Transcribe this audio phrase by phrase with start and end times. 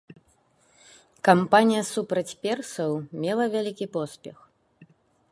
[1.27, 2.91] Кампанія супраць персаў
[3.25, 4.37] мела вялікі поспех.